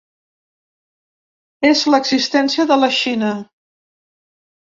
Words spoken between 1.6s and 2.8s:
És l’existència de